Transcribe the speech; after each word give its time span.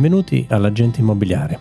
Benvenuti 0.00 0.46
all'Agente 0.48 1.00
Immobiliare, 1.00 1.60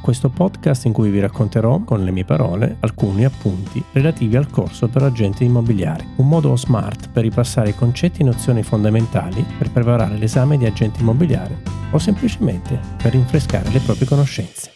questo 0.00 0.30
podcast 0.30 0.86
in 0.86 0.94
cui 0.94 1.10
vi 1.10 1.20
racconterò 1.20 1.84
con 1.84 2.02
le 2.02 2.12
mie 2.12 2.24
parole 2.24 2.78
alcuni 2.80 3.26
appunti 3.26 3.84
relativi 3.92 4.36
al 4.36 4.48
corso 4.48 4.88
per 4.88 5.02
agenti 5.02 5.44
immobiliari, 5.44 6.14
un 6.16 6.26
modo 6.26 6.56
smart 6.56 7.10
per 7.10 7.24
ripassare 7.24 7.68
i 7.68 7.74
concetti 7.74 8.22
e 8.22 8.24
nozioni 8.24 8.62
fondamentali 8.62 9.44
per 9.58 9.70
preparare 9.70 10.16
l'esame 10.16 10.56
di 10.56 10.64
agente 10.64 11.00
immobiliare 11.00 11.60
o 11.90 11.98
semplicemente 11.98 12.80
per 12.96 13.12
rinfrescare 13.12 13.70
le 13.70 13.80
proprie 13.80 14.06
conoscenze. 14.06 14.72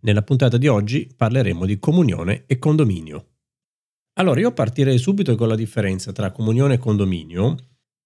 Nella 0.00 0.22
puntata 0.22 0.58
di 0.58 0.66
oggi 0.66 1.08
parleremo 1.16 1.64
di 1.64 1.78
comunione 1.78 2.46
e 2.48 2.58
condominio. 2.58 3.26
Allora 4.14 4.40
io 4.40 4.50
partirei 4.50 4.98
subito 4.98 5.36
con 5.36 5.46
la 5.46 5.54
differenza 5.54 6.10
tra 6.10 6.32
comunione 6.32 6.74
e 6.74 6.78
condominio 6.78 7.54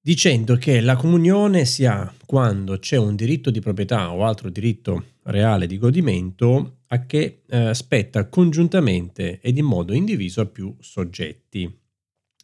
dicendo 0.06 0.54
che 0.54 0.80
la 0.80 0.94
comunione 0.94 1.64
si 1.64 1.84
ha 1.84 2.14
quando 2.26 2.78
c'è 2.78 2.96
un 2.96 3.16
diritto 3.16 3.50
di 3.50 3.58
proprietà 3.58 4.12
o 4.12 4.24
altro 4.24 4.50
diritto 4.50 5.04
reale 5.24 5.66
di 5.66 5.78
godimento 5.78 6.82
a 6.86 7.06
che 7.06 7.42
eh, 7.44 7.74
spetta 7.74 8.28
congiuntamente 8.28 9.40
ed 9.40 9.58
in 9.58 9.64
modo 9.64 9.92
indiviso 9.92 10.42
a 10.42 10.46
più 10.46 10.72
soggetti, 10.78 11.68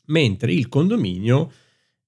mentre 0.07 0.53
il 0.53 0.69
condominio 0.69 1.53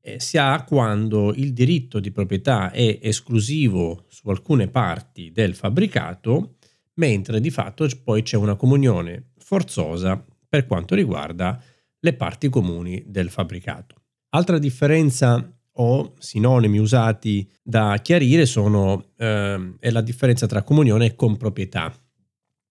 eh, 0.00 0.18
si 0.18 0.38
ha 0.38 0.64
quando 0.64 1.32
il 1.32 1.52
diritto 1.52 2.00
di 2.00 2.10
proprietà 2.10 2.72
è 2.72 2.98
esclusivo 3.00 4.06
su 4.08 4.28
alcune 4.30 4.66
parti 4.66 5.30
del 5.30 5.54
fabbricato, 5.54 6.56
mentre 6.94 7.38
di 7.38 7.50
fatto 7.50 7.88
poi 8.02 8.22
c'è 8.22 8.36
una 8.36 8.56
comunione 8.56 9.30
forzosa 9.38 10.20
per 10.48 10.66
quanto 10.66 10.96
riguarda 10.96 11.62
le 12.00 12.12
parti 12.14 12.48
comuni 12.48 13.04
del 13.06 13.30
fabbricato. 13.30 14.02
Altra 14.34 14.58
differenza 14.58 15.48
o 15.76 16.14
sinonimi 16.18 16.78
usati 16.78 17.48
da 17.62 18.00
chiarire 18.02 18.46
sono 18.46 19.12
eh, 19.16 19.76
è 19.78 19.90
la 19.90 20.00
differenza 20.00 20.48
tra 20.48 20.64
comunione 20.64 21.06
e 21.06 21.14
comproprietà. 21.14 21.96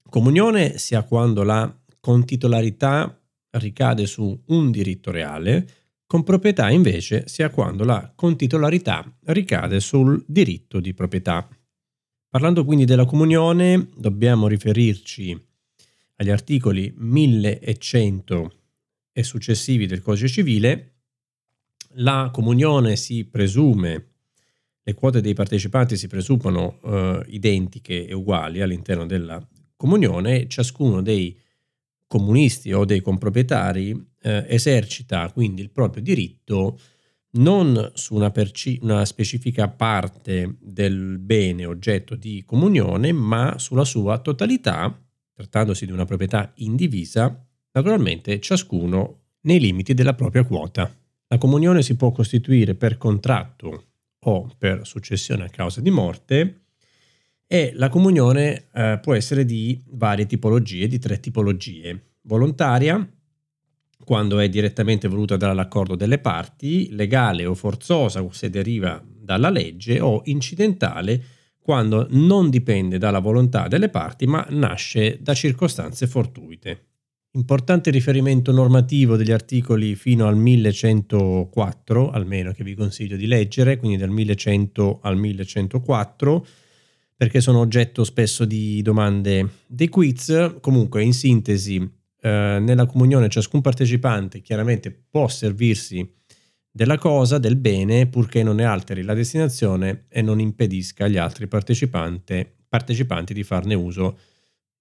Comunione 0.10 0.78
sia 0.78 1.04
quando 1.04 1.44
la 1.44 1.74
contitolarità 2.02 3.18
ricade 3.52 4.06
su 4.08 4.38
un 4.48 4.72
diritto 4.72 5.10
reale, 5.10 5.68
comproprietà 6.06 6.70
invece 6.70 7.30
sia 7.30 7.50
quando 7.50 7.86
la 7.86 8.12
contitolarità 8.14 9.10
ricade 9.28 9.80
sul 9.80 10.22
diritto 10.28 10.82
di 10.82 10.94
proprietà. 10.94 11.48
Parlando 12.28 12.66
quindi 12.66 12.84
della 12.84 13.06
comunione, 13.06 13.88
dobbiamo 13.96 14.48
riferirci 14.48 15.48
agli 16.16 16.30
articoli 16.30 16.94
1100 16.94 18.52
e 19.14 19.24
successivi 19.24 19.86
del 19.86 20.02
Codice 20.02 20.28
civile 20.28 20.93
la 21.96 22.30
comunione 22.32 22.96
si 22.96 23.26
presume, 23.26 24.08
le 24.84 24.94
quote 24.94 25.22
dei 25.22 25.34
partecipanti 25.34 25.96
si 25.96 26.08
presumono 26.08 26.80
eh, 26.84 27.24
identiche 27.28 28.06
e 28.06 28.14
uguali 28.14 28.62
all'interno 28.62 29.06
della 29.06 29.46
comunione, 29.76 30.48
ciascuno 30.48 31.02
dei 31.02 31.38
comunisti 32.08 32.72
o 32.74 32.86
dei 32.86 33.02
comproprietari 33.02 33.92
eh, 34.22 34.46
esercita 34.48 35.32
quindi 35.32 35.62
il 35.62 35.72
proprio 35.72 36.04
diritto 36.04 36.78
non 37.36 37.92
su 37.96 38.14
una, 38.14 38.30
perci- 38.30 38.80
una, 38.82 39.06
specifica 39.06 39.68
parte 39.68 40.58
del 40.60 41.18
bene 41.20 41.66
oggetto 41.66 42.16
di 42.16 42.44
comunione, 42.46 43.12
ma 43.12 43.58
sulla 43.58 43.86
sua 43.86 44.20
totalità, 44.20 44.96
trattandosi 45.34 45.86
di 45.86 45.92
una 45.92 46.06
proprietà 46.06 46.52
indivisa, 46.58 47.44
naturalmente 47.72 48.40
ciascuno 48.40 49.22
nei 49.42 49.60
limiti 49.60 49.94
della 49.94 50.14
propria 50.14 50.44
quota. 50.44 50.96
La 51.34 51.40
comunione 51.40 51.82
si 51.82 51.96
può 51.96 52.12
costituire 52.12 52.76
per 52.76 53.00
contratto 53.00 53.86
o 54.20 54.52
per 54.56 54.86
successione 54.86 55.46
a 55.46 55.50
causa 55.50 55.82
di 55.82 55.90
morte 55.90 56.66
e 57.48 57.72
la 57.74 57.90
comunione 57.90 58.68
eh, 58.72 59.00
può 59.02 59.16
essere 59.16 59.44
di 59.44 59.82
varie 59.88 60.28
tipologie, 60.28 60.88
di 60.88 61.00
tre 61.00 61.20
tipologie. 61.20 62.18
Volontaria, 62.22 63.12
quando 64.06 64.38
è 64.38 64.48
direttamente 64.48 65.08
voluta 65.08 65.36
dall'accordo 65.36 65.96
delle 65.96 66.20
parti, 66.20 66.94
legale 66.94 67.48
o 67.48 67.56
forzosa 67.56 68.24
se 68.30 68.52
deriva 68.52 69.04
dalla 69.04 69.50
legge 69.50 70.00
o 70.00 70.22
incidentale 70.26 71.24
quando 71.58 72.06
non 72.12 72.52
dipende 72.52 73.00
dalla 73.00 73.18
volontà 73.18 73.68
delle 73.68 73.90
parti 73.90 74.28
ma 74.28 74.46
nasce 74.52 75.18
da 75.20 75.34
circostanze 75.34 76.06
fortuite. 76.06 76.93
Importante 77.36 77.90
riferimento 77.90 78.52
normativo 78.52 79.16
degli 79.16 79.32
articoli 79.32 79.96
fino 79.96 80.28
al 80.28 80.38
1104, 80.38 82.12
almeno 82.12 82.52
che 82.52 82.64
vi 82.64 82.76
consiglio 82.76 83.18
di 83.18 83.26
leggere, 83.26 83.78
quindi 83.78 83.98
dal 83.98 84.12
1100 84.12 85.00
al 85.02 85.18
1104, 85.18 86.46
perché 87.16 87.42
sono 87.42 87.58
oggetto 87.58 88.04
spesso 88.04 88.46
di 88.46 88.84
domande 88.84 89.50
dei 89.66 89.90
quiz. 89.90 90.58
Comunque, 90.62 91.02
in 91.02 91.14
sintesi, 91.14 91.78
eh, 91.78 92.60
nella 92.62 92.86
comunione 92.86 93.30
ciascun 93.30 93.62
partecipante 93.62 94.42
chiaramente 94.42 94.92
può 94.92 95.28
servirsi 95.28 96.08
della 96.70 97.00
cosa, 97.00 97.40
del 97.40 97.56
bene, 97.56 98.06
purché 98.06 98.44
non 98.44 98.58
ne 98.58 98.66
alteri 98.66 99.02
la 99.02 99.16
destinazione 99.16 100.06
e 100.08 100.22
non 100.22 100.40
impedisca 100.40 101.06
agli 101.06 101.18
altri 101.18 101.48
partecipanti, 101.48 103.34
di 103.34 103.44
farne 103.44 103.74
uso 103.74 104.20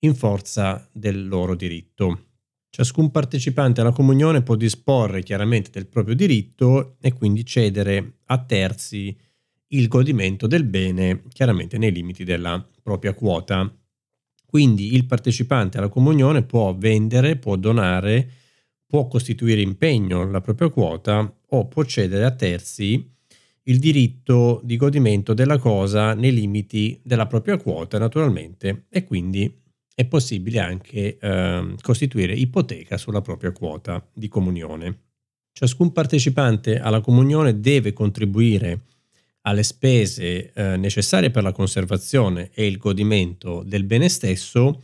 in 0.00 0.14
forza 0.14 0.86
del 0.92 1.26
loro 1.26 1.54
diritto. 1.54 2.26
Ciascun 2.74 3.10
partecipante 3.10 3.82
alla 3.82 3.92
comunione 3.92 4.40
può 4.40 4.54
disporre 4.54 5.22
chiaramente 5.22 5.68
del 5.70 5.86
proprio 5.86 6.14
diritto 6.14 6.96
e 7.02 7.12
quindi 7.12 7.44
cedere 7.44 8.20
a 8.24 8.42
terzi 8.42 9.14
il 9.68 9.88
godimento 9.88 10.46
del 10.46 10.64
bene, 10.64 11.24
chiaramente 11.34 11.76
nei 11.76 11.92
limiti 11.92 12.24
della 12.24 12.66
propria 12.82 13.12
quota. 13.12 13.70
Quindi 14.46 14.94
il 14.94 15.04
partecipante 15.04 15.76
alla 15.76 15.90
comunione 15.90 16.44
può 16.44 16.74
vendere, 16.74 17.36
può 17.36 17.56
donare, 17.56 18.26
può 18.86 19.06
costituire 19.06 19.60
impegno 19.60 20.30
la 20.30 20.40
propria 20.40 20.70
quota 20.70 21.30
o 21.48 21.66
può 21.66 21.84
cedere 21.84 22.24
a 22.24 22.30
terzi 22.30 23.06
il 23.64 23.78
diritto 23.80 24.62
di 24.64 24.78
godimento 24.78 25.34
della 25.34 25.58
cosa 25.58 26.14
nei 26.14 26.32
limiti 26.32 26.98
della 27.04 27.26
propria 27.26 27.58
quota, 27.58 27.98
naturalmente, 27.98 28.86
e 28.88 29.04
quindi 29.04 29.60
è 29.94 30.04
possibile 30.06 30.58
anche 30.58 31.18
eh, 31.18 31.74
costituire 31.80 32.34
ipoteca 32.34 32.96
sulla 32.96 33.20
propria 33.20 33.52
quota 33.52 34.06
di 34.12 34.28
comunione. 34.28 34.98
Ciascun 35.52 35.92
partecipante 35.92 36.78
alla 36.78 37.00
comunione 37.00 37.60
deve 37.60 37.92
contribuire 37.92 38.80
alle 39.42 39.62
spese 39.62 40.52
eh, 40.52 40.76
necessarie 40.76 41.30
per 41.30 41.42
la 41.42 41.52
conservazione 41.52 42.50
e 42.54 42.66
il 42.66 42.78
godimento 42.78 43.62
del 43.64 43.84
bene 43.84 44.08
stesso 44.08 44.82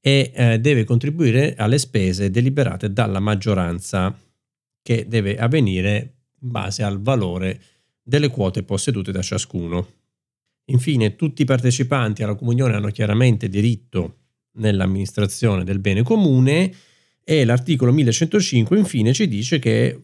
e 0.00 0.32
eh, 0.34 0.58
deve 0.58 0.84
contribuire 0.84 1.54
alle 1.56 1.78
spese 1.78 2.30
deliberate 2.30 2.92
dalla 2.92 3.20
maggioranza 3.20 4.16
che 4.82 5.06
deve 5.06 5.36
avvenire 5.36 6.14
in 6.40 6.50
base 6.50 6.82
al 6.82 7.00
valore 7.00 7.60
delle 8.02 8.28
quote 8.28 8.62
possedute 8.62 9.12
da 9.12 9.22
ciascuno. 9.22 9.86
Infine, 10.70 11.14
tutti 11.14 11.42
i 11.42 11.46
partecipanti 11.46 12.22
alla 12.22 12.34
comunione 12.34 12.74
hanno 12.74 12.90
chiaramente 12.90 13.48
diritto 13.48 14.16
nell'amministrazione 14.58 15.64
del 15.64 15.78
bene 15.80 16.02
comune 16.02 16.72
e 17.24 17.44
l'articolo 17.44 17.92
1105 17.92 18.78
infine 18.78 19.12
ci 19.12 19.28
dice 19.28 19.58
che 19.58 20.00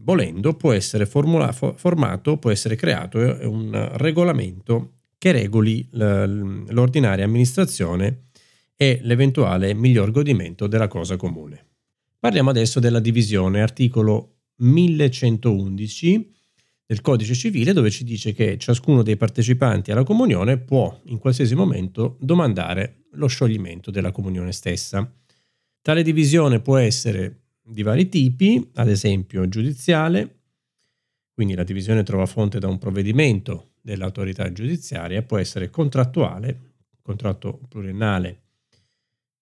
volendo 0.00 0.54
può 0.54 0.72
essere 0.72 1.06
formula, 1.06 1.52
formato, 1.52 2.38
può 2.38 2.50
essere 2.50 2.76
creato 2.76 3.18
un 3.18 3.90
regolamento 3.94 4.92
che 5.18 5.32
regoli 5.32 5.88
l'ordinaria 5.90 7.24
amministrazione 7.24 8.26
e 8.76 9.00
l'eventuale 9.02 9.74
miglior 9.74 10.10
godimento 10.10 10.66
della 10.66 10.86
cosa 10.86 11.16
comune. 11.16 11.64
Parliamo 12.18 12.50
adesso 12.50 12.78
della 12.78 13.00
divisione, 13.00 13.62
articolo 13.62 14.34
1111 14.56 16.34
del 16.86 17.00
codice 17.00 17.34
civile 17.34 17.72
dove 17.72 17.90
ci 17.90 18.04
dice 18.04 18.32
che 18.32 18.56
ciascuno 18.58 19.02
dei 19.02 19.16
partecipanti 19.16 19.90
alla 19.90 20.04
comunione 20.04 20.56
può 20.56 21.00
in 21.06 21.18
qualsiasi 21.18 21.56
momento 21.56 22.16
domandare 22.20 23.06
lo 23.12 23.26
scioglimento 23.26 23.90
della 23.90 24.12
comunione 24.12 24.52
stessa. 24.52 25.12
Tale 25.82 26.02
divisione 26.02 26.60
può 26.60 26.76
essere 26.76 27.40
di 27.62 27.82
vari 27.82 28.08
tipi, 28.08 28.70
ad 28.74 28.88
esempio 28.88 29.48
giudiziale, 29.48 30.34
quindi 31.32 31.54
la 31.54 31.64
divisione 31.64 32.04
trova 32.04 32.26
fonte 32.26 32.60
da 32.60 32.68
un 32.68 32.78
provvedimento 32.78 33.72
dell'autorità 33.82 34.50
giudiziaria, 34.52 35.22
può 35.22 35.38
essere 35.38 35.70
contrattuale, 35.70 36.74
contratto 37.02 37.60
pluriennale 37.68 38.42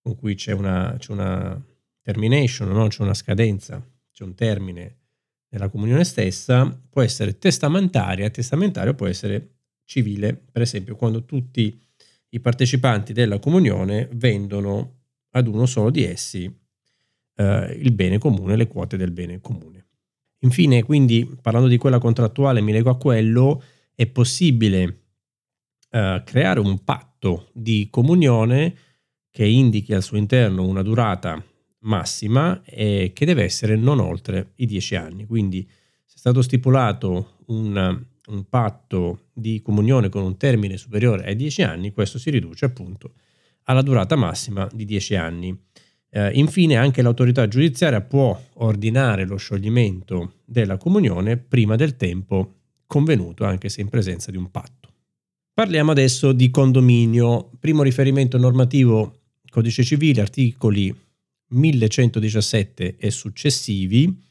con 0.01 0.17
cui 0.17 0.35
c'è 0.35 0.53
una, 0.53 0.97
c'è 0.99 1.13
una 1.13 1.63
termination, 2.03 2.69
no? 2.69 2.89
c'è 2.89 3.03
una 3.03 3.15
scadenza, 3.15 3.83
c'è 4.13 4.23
un 4.23 4.35
termine 4.35 5.04
nella 5.55 5.69
comunione 5.69 6.05
stessa, 6.05 6.69
può 6.91 7.01
essere 7.03 7.39
testamentaria, 7.39 8.29
testamentario 8.29 8.95
può 8.95 9.07
essere 9.07 9.51
civile, 9.85 10.35
per 10.35 10.63
esempio 10.63 10.97
quando 10.97 11.25
tutti 11.25 11.81
i 12.31 12.41
partecipanti 12.41 13.13
della 13.13 13.39
comunione 13.39 14.09
vendono 14.13 15.03
ad 15.31 15.47
uno 15.47 15.67
solo 15.67 15.91
di 15.91 16.05
essi 16.05 16.53
eh, 17.37 17.79
il 17.81 17.93
bene 17.93 18.19
comune, 18.19 18.57
le 18.57 18.67
quote 18.67 18.97
del 18.97 19.13
bene 19.13 19.41
comune. 19.41 19.87
Infine, 20.41 20.83
quindi, 20.83 21.39
parlando 21.41 21.69
di 21.69 21.79
quella 21.79 21.99
contrattuale, 21.99 22.61
mi 22.61 22.73
leggo 22.73 22.91
a 22.91 22.99
quello, 22.99 23.63
è 23.95 24.07
possibile 24.07 25.03
eh, 25.91 26.23
creare 26.25 26.59
un 26.59 26.83
patto 26.83 27.49
di 27.53 27.87
comunione 27.91 28.77
che 29.31 29.47
indichi 29.47 29.95
al 29.95 30.03
suo 30.03 30.17
interno 30.17 30.67
una 30.67 30.83
durata 30.83 31.43
massima 31.85 32.63
e 32.65 33.13
che 33.15 33.25
deve 33.25 33.45
essere 33.45 33.77
non 33.77 34.01
oltre 34.01 34.53
i 34.57 34.67
dieci 34.67 34.95
anni. 34.95 35.27
Quindi 35.27 35.67
se 36.05 36.17
è 36.17 36.19
stato 36.19 36.43
stipulato 36.43 37.37
un, 37.47 38.05
un 38.27 38.49
patto 38.49 39.27
di 39.33 39.61
comunione 39.63 40.09
con 40.09 40.23
un 40.23 40.37
termine 40.37 40.77
superiore 40.77 41.25
ai 41.25 41.37
dieci 41.37 41.63
anni, 41.63 41.93
questo 41.93 42.19
si 42.19 42.31
riduce 42.31 42.65
appunto 42.65 43.15
alla 43.65 43.83
durata 43.83 44.17
massima 44.17 44.69
di 44.73 44.85
dieci 44.85 45.15
anni. 45.15 45.57
Eh, 46.11 46.31
infine 46.35 46.77
anche 46.77 47.03
l'autorità 47.03 47.49
giudiziaria 47.49 48.01
può 48.01 48.41
ordinare 48.55 49.25
lo 49.25 49.37
scioglimento 49.37 50.35
della 50.45 50.77
comunione 50.77 51.37
prima 51.37 51.77
del 51.77 51.97
tempo 51.97 52.55
convenuto, 52.87 53.45
anche 53.45 53.69
se 53.69 53.81
in 53.81 53.89
presenza 53.89 54.31
di 54.31 54.37
un 54.37 54.51
patto. 54.51 54.93
Parliamo 55.53 55.91
adesso 55.91 56.33
di 56.33 56.51
condominio. 56.51 57.51
Primo 57.59 57.83
riferimento 57.83 58.39
normativo, 58.39 59.21
codice 59.49 59.83
civile, 59.83 60.21
articoli 60.21 60.95
1117 61.55 62.97
e 62.99 63.11
successivi. 63.11 64.23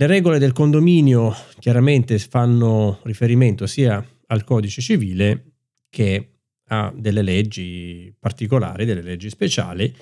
Le 0.00 0.06
regole 0.06 0.38
del 0.38 0.52
condominio 0.52 1.34
chiaramente 1.58 2.18
fanno 2.18 3.00
riferimento 3.02 3.66
sia 3.66 4.04
al 4.26 4.44
codice 4.44 4.80
civile 4.80 5.52
che 5.90 6.28
a 6.68 6.92
delle 6.94 7.22
leggi 7.22 8.14
particolari, 8.18 8.84
delle 8.84 9.02
leggi 9.02 9.30
speciali 9.30 9.92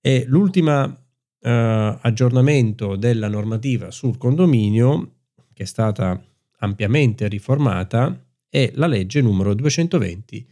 e 0.00 0.24
l'ultimo 0.26 0.96
eh, 1.40 1.98
aggiornamento 2.00 2.96
della 2.96 3.28
normativa 3.28 3.90
sul 3.90 4.16
condominio, 4.16 5.16
che 5.52 5.64
è 5.64 5.66
stata 5.66 6.22
ampiamente 6.58 7.28
riformata, 7.28 8.18
è 8.48 8.70
la 8.74 8.86
legge 8.86 9.20
numero 9.20 9.54
220 9.54 10.46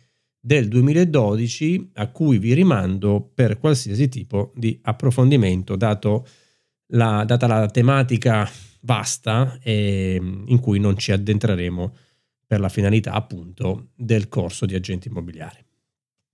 del 0.45 0.67
2012 0.67 1.91
a 1.95 2.09
cui 2.09 2.39
vi 2.39 2.53
rimando 2.53 3.31
per 3.33 3.59
qualsiasi 3.59 4.09
tipo 4.09 4.53
di 4.57 4.77
approfondimento, 4.83 5.77
la, 5.77 7.25
data 7.25 7.47
la 7.47 7.69
tematica 7.69 8.51
vasta 8.81 9.57
e 9.63 10.17
in 10.17 10.59
cui 10.59 10.81
non 10.81 10.97
ci 10.99 11.13
addentreremo 11.13 11.97
per 12.45 12.59
la 12.59 12.69
finalità 12.69 13.13
appunto 13.13 13.91
del 13.95 14.29
corso 14.29 14.67
di 14.67 14.75
agenti 14.75 15.07
immobiliari. 15.07 15.65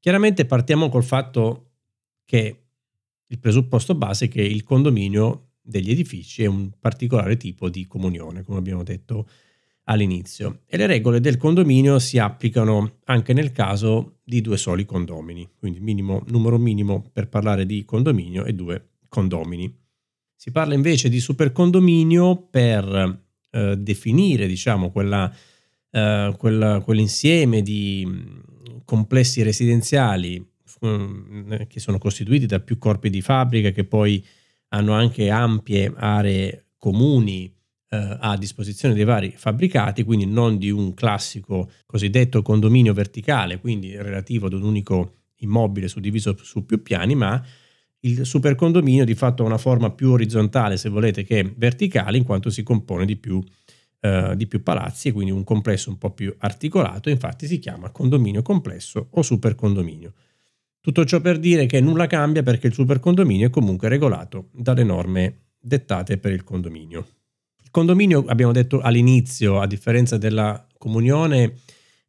Chiaramente 0.01 0.47
partiamo 0.47 0.89
col 0.89 1.05
fatto 1.05 1.73
che 2.25 2.63
il 3.27 3.39
presupposto 3.39 3.95
base 3.95 4.25
è 4.25 4.29
che 4.29 4.41
il 4.41 4.63
condominio 4.63 5.51
degli 5.61 5.91
edifici 5.91 6.45
è 6.45 6.47
un 6.47 6.71
particolare 6.81 7.37
tipo 7.37 7.69
di 7.69 7.87
comunione, 7.87 8.43
come 8.43 8.57
abbiamo 8.57 8.83
detto 8.83 9.29
all'inizio, 9.89 10.61
e 10.67 10.77
le 10.77 10.87
regole 10.87 11.21
del 11.21 11.37
condominio 11.37 11.99
si 11.99 12.19
applicano 12.19 12.99
anche 13.05 13.33
nel 13.33 13.53
caso 13.53 14.19
di 14.25 14.41
due 14.41 14.57
soli 14.57 14.85
condomini, 14.85 15.49
quindi 15.59 15.81
minimo, 15.81 16.23
numero 16.29 16.59
minimo 16.59 17.09
per 17.13 17.29
parlare 17.29 17.67
di 17.67 17.85
condominio 17.85 18.45
e 18.45 18.53
due 18.53 18.91
condomini. 19.09 19.75
Si 20.35 20.51
parla 20.51 20.75
invece 20.75 21.09
di 21.09 21.21
supercondominio 21.21 22.49
per 22.51 23.21
eh, 23.51 23.77
definire 23.77 24.47
diciamo, 24.47 24.91
quella, 24.91 25.33
eh, 25.91 26.35
quella, 26.37 26.81
quell'insieme 26.81 27.63
di 27.63 28.07
complessi 28.85 29.43
residenziali 29.43 30.45
Mm, 30.87 31.55
che 31.67 31.81
sono 31.81 31.99
costituiti 31.99 32.47
da 32.47 32.61
più 32.61 32.79
corpi 32.79 33.11
di 33.11 33.21
fabbrica 33.21 33.71
che 33.71 33.83
poi 33.85 34.25
hanno 34.69 34.93
anche 34.93 35.29
ampie 35.29 35.93
aree 35.97 36.67
comuni 36.79 37.47
eh, 37.47 37.58
a 37.91 38.37
disposizione 38.37 38.95
dei 38.95 39.05
vari 39.05 39.33
fabbricati, 39.35 40.05
quindi 40.05 40.27
non 40.27 40.59
di 40.59 40.71
un 40.71 40.93
classico 40.93 41.71
cosiddetto 41.87 42.43
condominio 42.43 42.93
verticale, 42.93 43.59
quindi 43.59 43.97
relativo 43.97 44.47
ad 44.47 44.53
un 44.53 44.63
unico 44.63 45.15
immobile 45.37 45.89
suddiviso 45.89 46.37
su 46.43 46.67
più 46.67 46.83
piani, 46.83 47.15
ma 47.15 47.43
il 48.01 48.25
supercondominio 48.25 49.05
di 49.05 49.15
fatto 49.15 49.43
ha 49.43 49.47
una 49.47 49.59
forma 49.59 49.91
più 49.91 50.11
orizzontale, 50.11 50.77
se 50.77 50.89
volete, 50.89 51.25
che 51.25 51.53
verticale, 51.57 52.17
in 52.17 52.25
quanto 52.25 52.51
si 52.51 52.63
compone 52.63 53.05
di 53.05 53.17
più, 53.17 53.43
eh, 54.01 54.35
di 54.37 54.47
più 54.47 54.63
palazzi 54.63 55.09
e 55.09 55.13
quindi 55.13 55.33
un 55.33 55.45
complesso 55.45 55.91
un 55.91 55.99
po' 55.99 56.11
più 56.11 56.35
articolato, 56.39 57.11
infatti 57.11 57.47
si 57.47 57.59
chiama 57.59 57.91
condominio 57.91 58.43
complesso 58.43 59.09
o 59.11 59.23
supercondominio. 59.23 60.13
Tutto 60.81 61.05
ciò 61.05 61.21
per 61.21 61.39
dire 61.39 61.67
che 61.67 61.81
nulla 61.81 62.07
cambia 62.07 62.43
perché 62.43 62.69
il 62.69 62.73
supercondominio 62.73 63.49
è 63.49 63.51
comunque 63.51 63.89
regolato 63.89 64.49
dalle 64.53 64.85
norme 64.85 65.47
dettate 65.59 66.19
per 66.19 66.33
il 66.33 66.45
condominio. 66.45 67.07
Il 67.69 67.75
condominio, 67.75 68.25
abbiamo 68.29 68.53
detto 68.53 68.81
all'inizio, 68.81 69.61
a 69.61 69.67
differenza 69.67 70.17
della 70.17 70.67
comunione, 70.79 71.53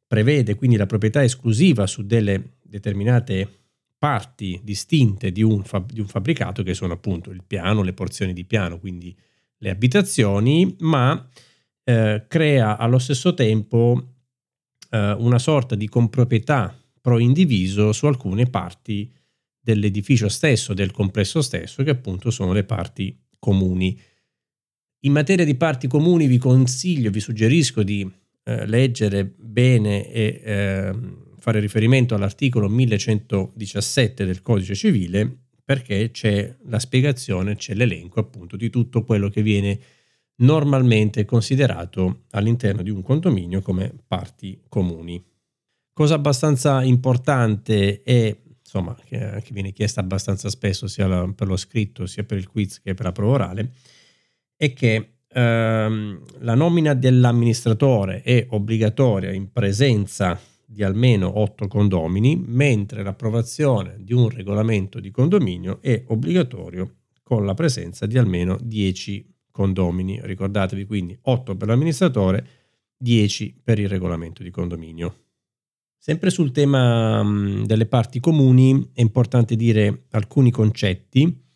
prevede 0.08 0.56
quindi 0.56 0.78
la 0.78 0.86
proprietà 0.86 1.22
esclusiva 1.22 1.86
su 1.86 2.06
delle 2.06 2.54
determinate 2.64 3.66
parti 3.98 4.58
distinte 4.64 5.34
di 5.34 5.44
un, 5.44 5.66
fab- 5.66 5.92
di 5.92 6.00
un, 6.00 6.08
fabbricato 6.08 6.64
che 6.64 6.74
sono 6.74 6.94
appunto 6.94 7.32
il 7.32 7.44
piano, 7.46 7.82
le 7.82 7.92
porzioni 7.92 8.32
di 8.32 8.46
piano, 8.46 8.80
quindi 8.80 9.14
le 9.58 9.70
abitazioni, 9.70 10.78
ma 10.80 11.28
eh, 11.84 12.24
crea 12.30 12.78
allo 12.78 12.98
stesso 12.98 13.34
tempo 13.34 14.14
eh, 14.92 15.12
una 15.12 15.40
sorta 15.40 15.76
di 15.76 15.90
comproprietà 15.90 16.74
pro 17.02 17.20
indiviso 17.20 17.92
su 17.92 18.06
alcune 18.06 18.46
parti 18.46 19.14
dell'edificio 19.60 20.30
stesso, 20.30 20.74
del 20.74 20.92
complesso 20.92 21.42
stesso, 21.42 21.84
che 21.84 21.90
appunto 21.90 22.32
sono 22.32 22.54
le 22.54 22.64
parti 22.64 23.14
comuni. 23.38 24.00
In 25.04 25.14
materia 25.14 25.46
di 25.46 25.56
parti 25.56 25.88
comuni 25.88 26.28
vi 26.28 26.38
consiglio, 26.38 27.10
vi 27.10 27.22
suggerisco 27.22 27.84
di 27.84 28.10
eh, 28.44 28.66
leggere 28.66 29.24
bene 29.24 30.12
e 30.12 30.42
eh, 30.44 30.94
fare 31.38 31.62
riferimento 31.62 32.16
all'articolo 32.16 32.68
1117 32.68 34.26
del 34.26 34.42
Codice 34.42 34.76
Civile 34.76 35.44
perché 35.64 36.12
c'è 36.12 36.54
la 36.66 36.80
spiegazione, 36.80 37.56
c'è 37.56 37.76
l'elenco 37.76 38.20
appunto 38.20 38.58
di 38.58 38.70
tutto 38.70 39.04
quello 39.06 39.30
che 39.30 39.42
viene 39.42 39.80
normalmente 40.40 41.24
considerato 41.24 42.24
all'interno 42.32 42.82
di 42.82 42.90
un 42.90 43.02
condominio 43.02 43.62
come 43.62 43.94
parti 44.06 44.60
comuni. 44.68 45.24
Cosa 45.94 46.16
abbastanza 46.16 46.84
importante 46.84 48.04
e 48.04 48.42
insomma 48.60 48.98
che, 49.06 49.42
che 49.44 49.54
viene 49.54 49.72
chiesta 49.72 50.02
abbastanza 50.02 50.50
spesso 50.50 50.88
sia 50.88 51.08
la, 51.08 51.32
per 51.34 51.48
lo 51.48 51.56
scritto 51.56 52.06
sia 52.06 52.26
per 52.26 52.38
il 52.38 52.50
quiz 52.50 52.82
che 52.82 52.94
per 52.94 53.06
la 53.06 53.12
prova 53.14 53.34
orale 53.34 53.72
è 54.60 54.74
che 54.74 55.12
ehm, 55.26 56.22
la 56.40 56.54
nomina 56.54 56.94
dell'amministratore 56.94 58.22
è 58.24 58.46
obbligatoria 58.50 59.32
in 59.32 59.54
presenza 59.54 60.38
di 60.66 60.84
almeno 60.84 61.40
8 61.40 61.70
condomini, 61.70 62.36
mentre 62.46 63.02
l'approvazione 63.02 63.96
di 64.00 64.12
un 64.12 64.28
regolamento 64.28 65.00
di 65.00 65.12
condominio 65.12 65.78
è 65.82 66.04
obbligatorio 66.08 66.96
con 67.24 67.46
la 67.46 67.54
presenza 67.54 68.06
di 68.06 68.18
almeno 68.18 68.58
10 68.62 69.34
condomini. 69.50 70.20
Ricordatevi 70.22 70.84
quindi 70.86 71.18
8 71.22 71.56
per 71.56 71.70
l'amministratore, 71.70 72.46
10 72.98 73.62
per 73.64 73.80
il 73.80 73.88
regolamento 73.88 74.44
di 74.44 74.50
condominio. 74.50 75.16
Sempre 75.98 76.32
sul 76.32 76.52
tema 76.52 77.24
mm, 77.24 77.64
delle 77.64 77.86
parti 77.86 78.20
comuni 78.20 78.90
è 78.94 79.00
importante 79.00 79.56
dire 79.56 80.08
alcuni 80.12 80.52
concetti, 80.52 81.48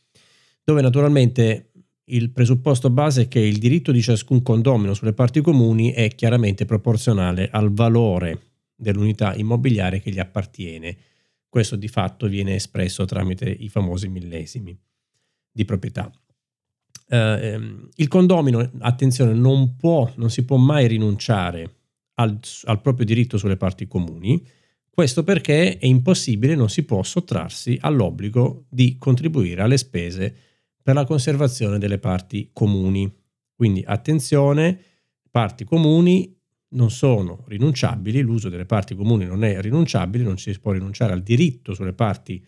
dove 0.63 0.81
naturalmente 0.81 1.72
il 2.05 2.31
presupposto 2.31 2.89
base 2.89 3.23
è 3.23 3.27
che 3.27 3.39
il 3.39 3.57
diritto 3.57 3.91
di 3.91 4.01
ciascun 4.01 4.41
condomino 4.41 4.93
sulle 4.93 5.13
parti 5.13 5.41
comuni 5.41 5.91
è 5.91 6.13
chiaramente 6.15 6.65
proporzionale 6.65 7.49
al 7.49 7.71
valore 7.71 8.39
dell'unità 8.75 9.33
immobiliare 9.35 10.01
che 10.01 10.11
gli 10.11 10.19
appartiene. 10.19 10.97
Questo 11.47 11.75
di 11.75 11.87
fatto 11.87 12.27
viene 12.27 12.55
espresso 12.55 13.05
tramite 13.05 13.49
i 13.49 13.69
famosi 13.69 14.09
millesimi 14.09 14.77
di 15.51 15.65
proprietà. 15.65 16.11
Eh, 17.07 17.59
il 17.95 18.07
condomino, 18.07 18.71
attenzione, 18.79 19.33
non 19.33 19.75
può, 19.77 20.11
non 20.15 20.29
si 20.29 20.43
può 20.43 20.57
mai 20.57 20.87
rinunciare 20.87 21.75
al, 22.15 22.39
al 22.63 22.81
proprio 22.81 23.05
diritto 23.05 23.37
sulle 23.37 23.57
parti 23.57 23.87
comuni, 23.87 24.45
questo 24.89 25.23
perché 25.23 25.77
è 25.77 25.85
impossibile, 25.85 26.55
non 26.55 26.69
si 26.69 26.83
può 26.83 27.01
sottrarsi 27.01 27.77
all'obbligo 27.81 28.65
di 28.69 28.97
contribuire 28.97 29.61
alle 29.61 29.77
spese 29.77 30.35
per 30.83 30.93
la 30.93 31.05
conservazione 31.05 31.79
delle 31.79 31.97
parti 31.97 32.49
comuni. 32.53 33.11
Quindi 33.55 33.83
attenzione, 33.85 34.77
parti 35.31 35.63
comuni 35.63 36.37
non 36.73 36.91
sono 36.91 37.45
rinunciabili, 37.47 38.21
l'uso 38.21 38.49
delle 38.49 38.65
parti 38.65 38.93
comuni 38.93 39.25
non 39.25 39.43
è 39.43 39.61
rinunciabile, 39.61 40.23
non 40.23 40.37
si 40.37 40.59
può 40.59 40.73
rinunciare 40.73 41.13
al 41.13 41.23
diritto 41.23 41.73
sulle 41.73 41.93
parti 41.93 42.43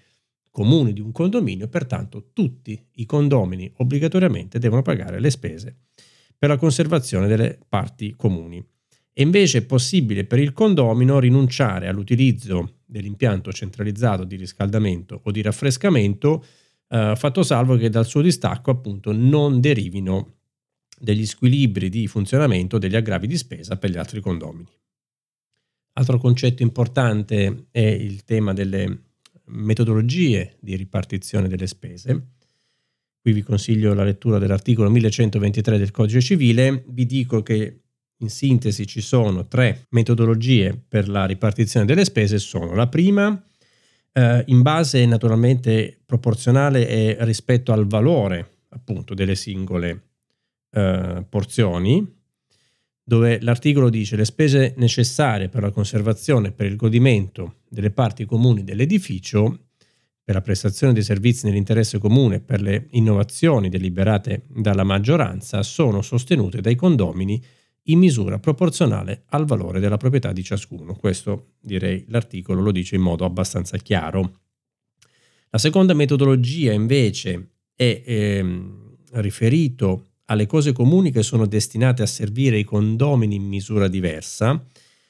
comuni 0.51 0.93
di 0.93 1.01
un 1.01 1.11
condominio, 1.11 1.67
pertanto 1.67 2.29
tutti 2.33 2.79
i 2.93 3.05
condomini 3.05 3.71
obbligatoriamente 3.77 4.59
devono 4.59 4.81
pagare 4.81 5.19
le 5.19 5.29
spese 5.29 5.77
per 6.37 6.49
la 6.49 6.57
conservazione 6.57 7.27
delle 7.27 7.57
parti 7.67 8.13
comuni. 8.15 8.63
E 9.17 9.21
invece 9.21 9.59
è 9.59 9.65
possibile 9.65 10.25
per 10.25 10.39
il 10.39 10.51
condomino 10.51 11.19
rinunciare 11.19 11.87
all'utilizzo 11.87 12.79
dell'impianto 12.85 13.53
centralizzato 13.53 14.25
di 14.25 14.35
riscaldamento 14.35 15.21
o 15.23 15.31
di 15.31 15.41
raffrescamento, 15.41 16.43
eh, 16.95 17.15
fatto 17.17 17.43
salvo 17.43 17.75
che 17.75 17.89
dal 17.89 18.05
suo 18.05 18.21
distacco 18.21 18.71
appunto 18.71 19.11
non 19.11 19.59
derivino 19.59 20.35
degli 20.97 21.25
squilibri 21.25 21.89
di 21.89 22.07
funzionamento 22.07 22.77
degli 22.77 22.95
aggravi 22.95 23.27
di 23.27 23.35
spesa 23.35 23.77
per 23.77 23.89
gli 23.89 23.97
altri 23.97 24.21
condomini. 24.21 24.71
Altro 25.97 26.17
concetto 26.17 26.63
importante 26.63 27.67
è 27.71 27.81
il 27.81 28.23
tema 28.23 28.53
delle 28.53 29.03
metodologie 29.47 30.55
di 30.61 30.75
ripartizione 30.75 31.49
delle 31.49 31.67
spese. 31.67 32.27
Qui 33.21 33.33
vi 33.33 33.41
consiglio 33.41 33.93
la 33.93 34.03
lettura 34.03 34.37
dell'articolo 34.37 34.89
1123 34.89 35.77
del 35.77 35.91
Codice 35.91 36.21
Civile. 36.21 36.85
Vi 36.87 37.05
dico 37.05 37.41
che 37.43 37.81
in 38.17 38.29
sintesi 38.29 38.87
ci 38.87 39.01
sono 39.01 39.47
tre 39.47 39.87
metodologie 39.89 40.81
per 40.87 41.09
la 41.09 41.25
ripartizione 41.25 41.85
delle 41.85 42.05
spese. 42.05 42.39
Sono 42.39 42.73
la 42.73 42.87
prima, 42.87 43.41
eh, 44.17 44.43
in 44.47 44.61
base 44.61 45.05
naturalmente 45.05 45.99
proporzionale 46.05 46.87
e 46.87 47.17
rispetto 47.25 47.73
al 47.73 47.85
valore 47.85 48.59
appunto 48.69 49.13
delle 49.13 49.35
singole 49.35 50.03
eh, 50.71 51.25
porzioni, 51.27 52.13
dove 53.03 53.39
l'articolo 53.41 53.89
dice 53.89 54.15
le 54.15 54.25
spese 54.25 54.73
necessarie 54.77 55.49
per 55.49 55.63
la 55.63 55.71
conservazione 55.71 56.47
e 56.47 56.51
per 56.51 56.65
il 56.65 56.77
godimento 56.77 57.57
delle 57.67 57.91
parti 57.91 58.25
comuni 58.25 58.63
dell'edificio, 58.63 59.59
per 60.23 60.33
la 60.33 60.41
prestazione 60.41 60.93
dei 60.93 61.03
servizi 61.03 61.45
nell'interesse 61.45 61.99
comune 61.99 62.37
e 62.37 62.39
per 62.39 62.61
le 62.61 62.87
innovazioni 62.91 63.69
deliberate 63.69 64.43
dalla 64.47 64.83
maggioranza, 64.83 65.61
sono 65.61 66.01
sostenute 66.01 66.61
dai 66.61 66.75
condomini 66.75 67.43
in 67.85 67.99
misura 67.99 68.39
proporzionale 68.39 69.23
al 69.29 69.45
valore 69.45 69.79
della 69.79 69.97
proprietà 69.97 70.31
di 70.31 70.43
ciascuno. 70.43 70.95
Questo 70.95 71.53
direi 71.59 72.05
l'articolo 72.07 72.61
lo 72.61 72.71
dice 72.71 72.95
in 72.95 73.01
modo 73.01 73.25
abbastanza 73.25 73.77
chiaro. 73.77 74.39
La 75.49 75.57
seconda 75.57 75.93
metodologia 75.93 76.73
invece 76.73 77.49
è 77.75 78.03
ehm, 78.05 78.97
riferito 79.13 80.07
alle 80.25 80.47
cose 80.47 80.71
comuni 80.71 81.11
che 81.11 81.23
sono 81.23 81.45
destinate 81.45 82.01
a 82.01 82.07
servire 82.07 82.57
i 82.57 82.63
condomini 82.63 83.35
in 83.35 83.43
misura 83.43 83.87
diversa 83.87 84.65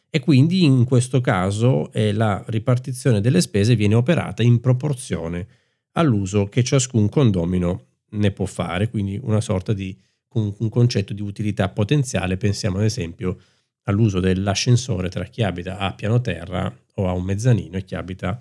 e 0.09 0.19
quindi 0.19 0.63
in 0.63 0.83
questo 0.83 1.21
caso 1.21 1.91
eh, 1.91 2.11
la 2.11 2.43
ripartizione 2.47 3.21
delle 3.21 3.41
spese 3.41 3.75
viene 3.75 3.95
operata 3.95 4.43
in 4.43 4.59
proporzione 4.59 5.47
all'uso 5.93 6.45
che 6.45 6.63
ciascun 6.63 7.09
condomino 7.09 7.85
ne 8.11 8.31
può 8.31 8.45
fare, 8.45 8.89
quindi 8.89 9.19
una 9.21 9.41
sorta 9.41 9.73
di 9.73 9.97
un 10.35 10.69
concetto 10.69 11.13
di 11.13 11.21
utilità 11.21 11.69
potenziale, 11.69 12.37
pensiamo 12.37 12.77
ad 12.77 12.83
esempio 12.83 13.37
all'uso 13.83 14.19
dell'ascensore 14.19 15.09
tra 15.09 15.25
chi 15.25 15.43
abita 15.43 15.77
a 15.77 15.93
piano 15.93 16.21
terra 16.21 16.73
o 16.95 17.07
a 17.07 17.11
un 17.11 17.23
mezzanino 17.23 17.77
e 17.77 17.83
chi 17.83 17.95
abita 17.95 18.37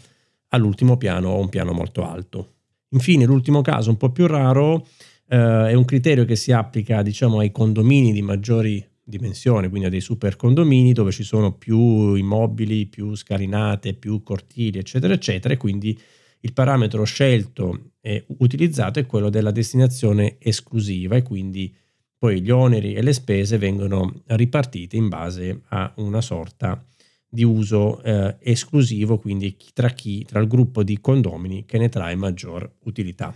all'ultimo 0.49 0.97
piano 0.97 1.31
o 1.31 1.41
un 1.41 1.49
piano 1.49 1.73
molto 1.73 2.05
alto. 2.05 2.53
Infine, 2.91 3.25
l'ultimo 3.25 3.61
caso, 3.61 3.91
un 3.91 3.97
po' 3.97 4.11
più 4.11 4.27
raro, 4.27 4.87
eh, 5.29 5.69
è 5.69 5.75
un 5.75 5.85
criterio 5.85 6.25
che 6.25 6.37
si 6.37 6.53
applica 6.53 7.03
diciamo, 7.03 7.39
ai 7.39 7.51
condomini 7.51 8.13
di 8.13 8.23
maggiori 8.23 8.85
dimensioni, 9.03 9.69
quindi 9.69 9.89
a 9.89 9.91
dei 9.91 10.01
super 10.01 10.37
condomini 10.37 10.93
dove 10.93 11.11
ci 11.11 11.25
sono 11.25 11.53
più 11.53 12.15
immobili, 12.15 12.87
più 12.87 13.15
scalinate, 13.15 13.95
più 13.95 14.23
cortili, 14.23 14.79
eccetera, 14.79 15.13
eccetera, 15.13 15.53
e 15.53 15.57
quindi 15.57 15.99
il 16.41 16.53
parametro 16.53 17.05
scelto 17.05 17.91
e 18.01 18.25
utilizzato 18.39 18.99
è 18.99 19.07
quello 19.07 19.29
della 19.29 19.51
destinazione 19.51 20.37
esclusiva 20.39 21.17
e 21.17 21.23
quindi 21.23 21.75
poi 22.19 22.41
gli 22.41 22.51
oneri 22.51 22.95
e 22.95 23.03
le 23.03 23.13
spese 23.13 23.59
vengono 23.59 24.23
ripartiti 24.27 24.97
in 24.97 25.09
base 25.09 25.63
a 25.69 25.93
una 25.97 26.21
sorta 26.21 26.83
di 27.29 27.43
uso 27.43 28.01
eh, 28.03 28.37
esclusivo, 28.41 29.19
quindi 29.19 29.57
tra 29.73 29.91
chi, 29.91 30.25
tra 30.25 30.41
il 30.41 30.47
gruppo 30.47 30.83
di 30.83 31.01
condomini 31.01 31.65
che 31.65 31.79
ne 31.79 31.89
trae 31.89 32.15
maggior 32.15 32.71
utilità. 32.85 33.35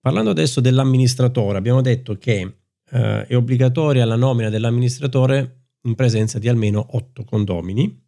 Parlando 0.00 0.30
adesso 0.30 0.60
dell'amministratore, 0.60 1.58
abbiamo 1.58 1.82
detto 1.82 2.16
che 2.16 2.54
eh, 2.90 3.26
è 3.26 3.36
obbligatoria 3.36 4.04
la 4.04 4.16
nomina 4.16 4.48
dell'amministratore 4.48 5.66
in 5.82 5.94
presenza 5.94 6.38
di 6.38 6.48
almeno 6.48 6.84
otto 6.92 7.24
condomini. 7.24 8.00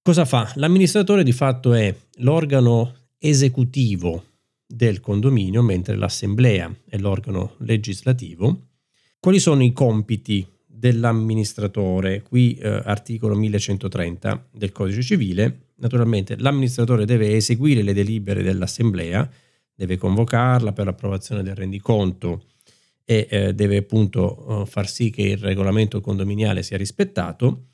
Cosa 0.00 0.24
fa? 0.24 0.50
L'amministratore 0.54 1.24
di 1.24 1.32
fatto 1.32 1.74
è 1.74 1.94
l'organo 2.18 3.08
esecutivo 3.18 4.24
del 4.66 5.00
condominio, 5.00 5.62
mentre 5.62 5.96
l'assemblea 5.96 6.72
è 6.88 6.96
l'organo 6.98 7.54
legislativo. 7.58 8.60
Quali 9.18 9.38
sono 9.40 9.62
i 9.62 9.72
compiti 9.72 10.46
dell'amministratore? 10.66 12.22
Qui 12.22 12.54
eh, 12.54 12.68
articolo 12.84 13.34
1130 13.34 14.48
del 14.52 14.72
Codice 14.72 15.02
Civile. 15.02 15.70
Naturalmente 15.76 16.36
l'amministratore 16.38 17.04
deve 17.04 17.34
eseguire 17.34 17.82
le 17.82 17.92
delibere 17.92 18.42
dell'assemblea, 18.42 19.28
deve 19.74 19.96
convocarla 19.96 20.72
per 20.72 20.86
l'approvazione 20.86 21.42
del 21.42 21.54
rendiconto 21.54 22.44
e 23.04 23.26
eh, 23.30 23.54
deve 23.54 23.78
appunto 23.78 24.62
eh, 24.62 24.66
far 24.66 24.88
sì 24.88 25.10
che 25.10 25.22
il 25.22 25.38
regolamento 25.38 26.00
condominiale 26.00 26.62
sia 26.62 26.76
rispettato, 26.76 27.66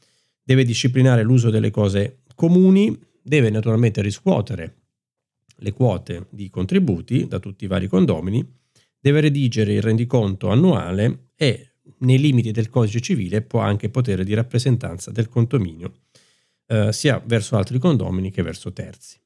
deve 0.43 0.65
disciplinare 0.65 1.23
l'uso 1.23 1.51
delle 1.51 1.71
cose 1.71 2.23
comuni, 2.35 2.99
deve 3.23 3.51
naturalmente 3.51 4.03
riscuotere 4.03 4.77
le 5.57 5.73
quote 5.73 6.27
di 6.31 6.51
contributi 6.51 7.27
da 7.29 7.39
tutti 7.39 7.65
i 7.65 7.69
vari 7.69 7.87
condomini, 7.87 8.45
deve 9.03 9.21
redigere 9.21 9.75
il 9.75 9.83
rendiconto 9.83 10.49
annuale 10.49 11.31
e 11.35 11.73
nei 11.99 12.21
limiti 12.21 12.53
del 12.53 12.71
codice 12.71 13.01
civile 13.01 13.43
può 13.43 13.59
anche 13.59 13.91
potere 13.91 14.23
di 14.23 14.33
rappresentanza 14.33 15.11
del 15.11 15.29
condominio, 15.29 15.93
eh, 16.69 16.93
sia 16.93 17.21
verso 17.25 17.57
altri 17.57 17.81
condomini 17.81 18.31
che 18.31 18.43
verso 18.43 18.73
terzi. 18.73 19.19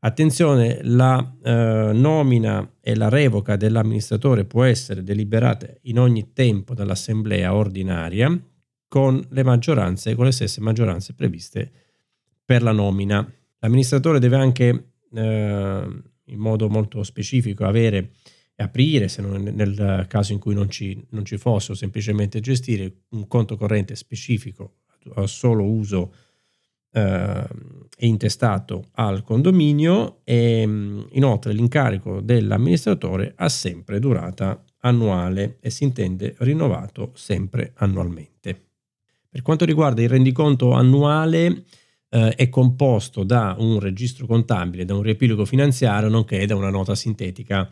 Attenzione, 0.00 0.80
la 0.82 1.36
eh, 1.42 1.90
nomina 1.94 2.76
e 2.80 2.94
la 2.94 3.08
revoca 3.08 3.56
dell'amministratore 3.56 4.44
può 4.44 4.64
essere 4.64 5.02
deliberata 5.02 5.66
in 5.82 5.98
ogni 5.98 6.32
tempo 6.34 6.74
dall'assemblea 6.74 7.54
ordinaria 7.54 8.38
con 8.86 9.26
le 9.30 9.42
maggioranze, 9.42 10.14
con 10.14 10.26
le 10.26 10.32
stesse 10.32 10.60
maggioranze 10.60 11.14
previste 11.14 11.70
per 12.44 12.62
la 12.62 12.72
nomina. 12.72 13.26
L'amministratore 13.60 14.18
deve 14.18 14.36
anche 14.36 14.92
eh, 15.12 16.02
in 16.24 16.38
modo 16.38 16.68
molto 16.68 17.02
specifico 17.02 17.64
avere 17.64 18.12
aprire, 18.62 19.08
se 19.08 19.22
non 19.22 19.42
nel 19.42 20.06
caso 20.08 20.32
in 20.32 20.38
cui 20.38 20.54
non 20.54 20.68
ci, 20.70 21.04
non 21.10 21.24
ci 21.24 21.36
fosse, 21.36 21.72
o 21.72 21.74
semplicemente 21.74 22.40
gestire 22.40 23.02
un 23.10 23.26
conto 23.26 23.56
corrente 23.56 23.94
specifico 23.96 24.74
a 25.14 25.26
solo 25.26 25.64
uso 25.64 26.12
eh, 26.92 27.46
intestato 27.98 28.88
al 28.92 29.22
condominio 29.22 30.20
e 30.24 30.62
inoltre 30.62 31.52
l'incarico 31.52 32.20
dell'amministratore 32.20 33.32
ha 33.36 33.48
sempre 33.48 33.98
durata 33.98 34.62
annuale 34.80 35.58
e 35.60 35.70
si 35.70 35.84
intende 35.84 36.34
rinnovato 36.38 37.12
sempre 37.14 37.72
annualmente. 37.76 38.68
Per 39.28 39.42
quanto 39.42 39.64
riguarda 39.64 40.02
il 40.02 40.08
rendiconto 40.08 40.72
annuale, 40.72 41.64
eh, 42.08 42.34
è 42.34 42.48
composto 42.48 43.22
da 43.22 43.54
un 43.58 43.78
registro 43.78 44.26
contabile, 44.26 44.84
da 44.84 44.94
un 44.94 45.02
riepilogo 45.02 45.44
finanziario, 45.44 46.08
nonché 46.08 46.44
da 46.46 46.56
una 46.56 46.70
nota 46.70 46.94
sintetica 46.94 47.70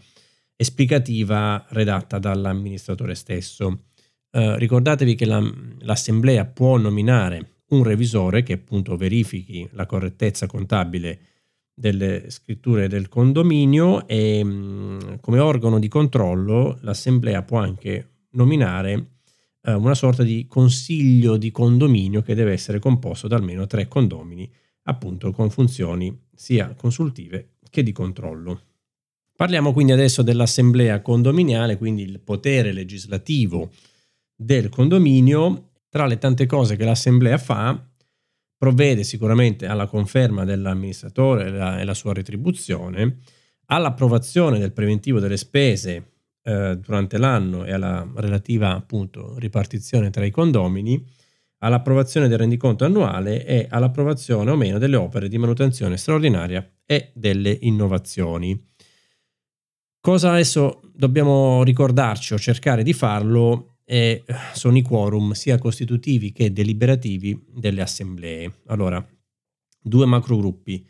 esplicativa 0.60 1.64
redatta 1.68 2.18
dall'amministratore 2.18 3.14
stesso. 3.14 3.84
Eh, 4.30 4.58
ricordatevi 4.58 5.14
che 5.14 5.24
la, 5.24 5.40
l'assemblea 5.78 6.44
può 6.46 6.76
nominare 6.76 7.60
un 7.68 7.84
revisore 7.84 8.42
che 8.42 8.54
appunto 8.54 8.96
verifichi 8.96 9.68
la 9.72 9.86
correttezza 9.86 10.46
contabile 10.46 11.20
delle 11.72 12.28
scritture 12.30 12.88
del 12.88 13.08
condominio 13.08 14.08
e 14.08 14.42
mm, 14.42 14.98
come 15.20 15.38
organo 15.38 15.78
di 15.78 15.86
controllo 15.86 16.78
l'assemblea 16.80 17.42
può 17.42 17.58
anche 17.58 18.24
nominare 18.30 19.18
eh, 19.62 19.74
una 19.74 19.94
sorta 19.94 20.24
di 20.24 20.46
consiglio 20.48 21.36
di 21.36 21.52
condominio 21.52 22.20
che 22.20 22.34
deve 22.34 22.52
essere 22.52 22.80
composto 22.80 23.28
da 23.28 23.36
almeno 23.36 23.68
tre 23.68 23.86
condomini, 23.86 24.50
appunto 24.84 25.30
con 25.30 25.50
funzioni 25.50 26.26
sia 26.34 26.74
consultive 26.74 27.58
che 27.70 27.84
di 27.84 27.92
controllo. 27.92 28.62
Parliamo 29.38 29.72
quindi 29.72 29.92
adesso 29.92 30.22
dell'assemblea 30.22 31.00
condominiale, 31.00 31.78
quindi 31.78 32.02
il 32.02 32.18
potere 32.18 32.72
legislativo 32.72 33.70
del 34.34 34.68
condominio. 34.68 35.74
Tra 35.88 36.06
le 36.06 36.18
tante 36.18 36.44
cose 36.44 36.74
che 36.74 36.84
l'assemblea 36.84 37.38
fa, 37.38 37.80
provvede 38.56 39.04
sicuramente 39.04 39.66
alla 39.66 39.86
conferma 39.86 40.44
dell'amministratore 40.44 41.46
e 41.46 41.50
la, 41.50 41.78
e 41.78 41.84
la 41.84 41.94
sua 41.94 42.14
retribuzione, 42.14 43.18
all'approvazione 43.66 44.58
del 44.58 44.72
preventivo 44.72 45.20
delle 45.20 45.36
spese 45.36 46.14
eh, 46.42 46.76
durante 46.76 47.16
l'anno 47.16 47.64
e 47.64 47.70
alla 47.70 48.10
relativa 48.16 48.74
appunto 48.74 49.38
ripartizione 49.38 50.10
tra 50.10 50.24
i 50.24 50.32
condomini, 50.32 51.00
all'approvazione 51.58 52.26
del 52.26 52.38
rendiconto 52.38 52.84
annuale 52.84 53.46
e 53.46 53.68
all'approvazione 53.70 54.50
o 54.50 54.56
meno 54.56 54.78
delle 54.78 54.96
opere 54.96 55.28
di 55.28 55.38
manutenzione 55.38 55.96
straordinaria 55.96 56.68
e 56.84 57.12
delle 57.14 57.56
innovazioni. 57.60 58.66
Cosa 60.00 60.30
adesso 60.30 60.80
dobbiamo 60.94 61.62
ricordarci 61.62 62.34
o 62.34 62.38
cercare 62.38 62.82
di 62.82 62.92
farlo 62.92 63.78
è, 63.84 64.22
sono 64.52 64.76
i 64.76 64.82
quorum 64.82 65.32
sia 65.32 65.58
costitutivi 65.58 66.30
che 66.30 66.52
deliberativi 66.52 67.42
delle 67.48 67.80
assemblee. 67.80 68.60
Allora, 68.66 69.04
due 69.80 70.06
macrogruppi. 70.06 70.86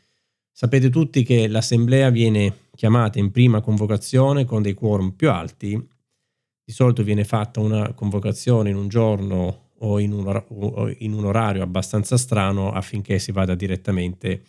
Sapete 0.51 0.91
tutti 0.91 1.23
che 1.23 1.47
l'assemblea 1.47 2.11
viene 2.11 2.67
chiamata 2.75 3.19
in 3.19 3.31
prima 3.31 3.61
convocazione 3.61 4.45
con 4.45 4.63
dei 4.63 4.75
quorum 4.75 5.13
più 5.13 5.31
alti. 5.31 5.75
Di 5.75 6.73
solito 6.73 7.03
viene 7.03 7.25
fatta 7.25 7.61
una 7.61 7.93
convocazione 7.95 8.71
in 8.71 8.77
un 8.77 8.89
giorno 8.89 9.71
o 9.79 10.01
in, 10.01 10.13
un, 10.13 10.45
o 10.49 10.93
in 10.99 11.13
un 11.13 11.25
orario 11.25 11.63
abbastanza 11.63 12.17
strano 12.17 12.73
affinché 12.73 13.21
si 13.21 13.31
vada 13.31 13.55
direttamente 13.55 14.43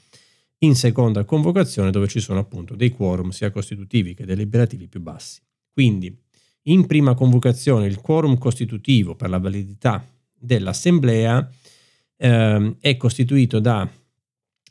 in 0.60 0.76
seconda 0.76 1.24
convocazione 1.24 1.92
dove 1.92 2.08
ci 2.08 2.20
sono 2.20 2.40
appunto 2.40 2.76
dei 2.76 2.92
quorum 2.92 3.30
sia 3.30 3.52
costitutivi 3.52 4.14
che 4.14 4.26
deliberativi 4.26 4.88
più 4.88 5.02
bassi. 5.02 5.42
Quindi 5.72 6.16
in 6.64 6.86
prima 6.86 7.14
convocazione 7.14 7.88
il 7.88 8.02
quorum 8.02 8.38
costitutivo 8.38 9.16
per 9.16 9.30
la 9.30 9.38
validità 9.38 10.06
dell'assemblea 10.34 11.50
eh, 12.18 12.76
è 12.80 12.98
costituito 12.98 13.60
da 13.60 13.90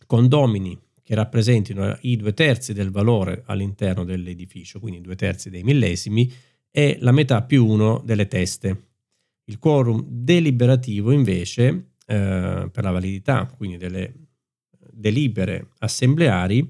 condomini 0.07 0.79
che 1.03 1.15
rappresentino 1.15 1.97
i 2.03 2.17
due 2.17 2.35
terzi 2.35 2.75
del 2.75 2.91
valore 2.91 3.43
all'interno 3.47 4.05
dell'edificio, 4.05 4.79
quindi 4.79 5.01
due 5.01 5.17
terzi 5.17 5.49
dei 5.49 5.63
millesimi, 5.63 6.31
e 6.71 6.99
la 7.01 7.13
metà 7.13 7.43
più 7.43 7.65
uno 7.65 8.03
delle 8.05 8.29
teste. 8.29 8.89
Il 9.45 9.59
quorum 9.59 10.05
deliberativo 10.07 11.11
invece, 11.11 11.93
eh, 12.07 12.69
per 12.71 12.85
la 12.85 12.91
validità 12.91 13.47
quindi 13.57 13.79
delle 13.79 14.28
delibere 14.99 15.69
assembleari, 15.79 16.69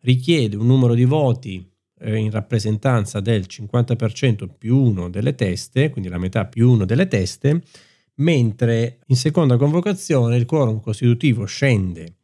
richiede 0.00 0.56
un 0.56 0.66
numero 0.66 0.94
di 0.94 1.04
voti 1.04 1.68
eh, 1.98 2.16
in 2.16 2.30
rappresentanza 2.30 3.20
del 3.20 3.46
50% 3.48 4.48
più 4.56 4.76
uno 4.76 5.10
delle 5.10 5.34
teste, 5.34 5.90
quindi 5.90 6.08
la 6.08 6.18
metà 6.18 6.46
più 6.46 6.70
uno 6.70 6.84
delle 6.84 7.08
teste, 7.08 7.62
mentre 8.16 9.00
in 9.06 9.16
seconda 9.16 9.56
convocazione 9.56 10.36
il 10.36 10.46
quorum 10.46 10.80
costitutivo 10.80 11.44
scende 11.44 12.14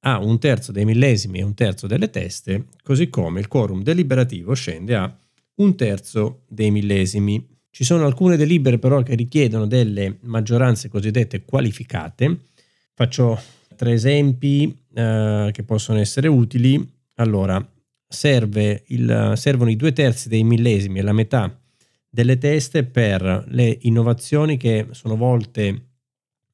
a 0.00 0.18
un 0.18 0.38
terzo 0.38 0.72
dei 0.72 0.84
millesimi 0.84 1.40
e 1.40 1.42
un 1.42 1.54
terzo 1.54 1.86
delle 1.86 2.10
teste, 2.10 2.66
così 2.82 3.08
come 3.08 3.40
il 3.40 3.48
quorum 3.48 3.82
deliberativo 3.82 4.54
scende 4.54 4.94
a 4.94 5.18
un 5.56 5.74
terzo 5.74 6.42
dei 6.48 6.70
millesimi. 6.70 7.44
Ci 7.70 7.84
sono 7.84 8.06
alcune 8.06 8.36
delibere 8.36 8.78
però 8.78 9.02
che 9.02 9.14
richiedono 9.14 9.66
delle 9.66 10.18
maggioranze 10.20 10.88
cosiddette 10.88 11.44
qualificate. 11.44 12.38
Faccio 12.94 13.38
tre 13.76 13.92
esempi 13.92 14.76
eh, 14.92 15.50
che 15.52 15.62
possono 15.62 16.00
essere 16.00 16.26
utili. 16.26 16.84
Allora, 17.14 17.64
serve 18.08 18.82
il, 18.88 19.32
servono 19.36 19.70
i 19.70 19.76
due 19.76 19.92
terzi 19.92 20.28
dei 20.28 20.42
millesimi 20.42 20.98
e 20.98 21.02
la 21.02 21.12
metà 21.12 21.56
delle 22.08 22.38
teste 22.38 22.84
per 22.84 23.44
le 23.48 23.78
innovazioni 23.82 24.56
che 24.56 24.88
sono 24.90 25.16
volte 25.16 25.90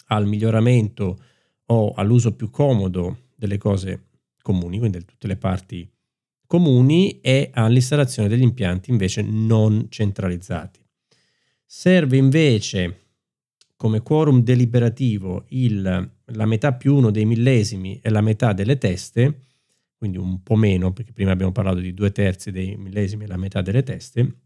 al 0.07 0.27
miglioramento 0.27 1.19
o 1.67 1.93
all'uso 1.93 2.35
più 2.35 2.51
comodo 2.51 3.29
delle 3.37 3.59
cose 3.59 4.09
comuni, 4.43 4.79
quindi 4.79 4.99
di 4.99 5.05
tutte 5.05 5.27
le 5.27 5.37
parti 5.37 5.89
comuni, 6.47 7.21
e 7.21 7.51
all'installazione 7.55 8.29
degli 8.29 8.43
impianti 8.43 8.91
invece 8.91 9.23
non 9.23 9.87
centralizzati. 9.89 10.81
Serve 11.65 12.17
invece 12.17 13.02
come 13.83 14.01
quorum 14.01 14.45
deliberativo 14.45 15.47
il, 15.49 16.11
la 16.25 16.47
metà 16.47 16.73
più 16.73 16.95
uno 16.95 17.11
dei 17.11 17.25
millesimi 17.25 17.99
e 18.01 18.11
la 18.11 18.21
metà 18.21 18.53
delle 18.53 18.79
teste, 18.79 19.41
quindi 19.97 20.19
un 20.19 20.41
po' 20.41 20.55
meno, 20.55 20.93
perché 20.93 21.11
prima 21.11 21.33
abbiamo 21.33 21.51
parlato 21.51 21.81
di 21.81 21.93
due 21.93 22.13
terzi 22.13 22.53
dei 22.53 22.77
millesimi 22.77 23.25
e 23.25 23.27
la 23.27 23.37
metà 23.37 23.61
delle 23.61 23.83
teste. 23.83 24.37